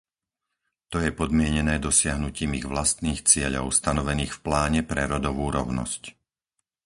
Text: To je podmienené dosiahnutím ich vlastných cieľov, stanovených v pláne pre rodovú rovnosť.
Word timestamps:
To 0.91 0.97
je 1.05 1.13
podmienené 1.21 1.75
dosiahnutím 1.87 2.51
ich 2.59 2.65
vlastných 2.73 3.19
cieľov, 3.31 3.65
stanovených 3.79 4.31
v 4.35 4.41
pláne 4.47 4.81
pre 4.91 5.03
rodovú 5.13 5.45
rovnosť. 5.57 6.03